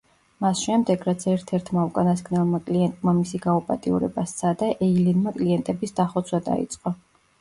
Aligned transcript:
მას 0.43 0.61
შემდეგ, 0.67 1.03
რაც 1.09 1.25
ერთ-ერთმა 1.33 1.83
უკანასკნელმა 1.89 2.61
კლიენტმა 2.69 3.15
მისი 3.19 3.41
გაუპატიურება 3.43 4.27
სცადა, 4.33 4.71
ეილინმა 4.89 5.35
კლიენტების 5.41 5.99
დახოცვა 6.01 6.41
დაიწყო. 6.53 6.95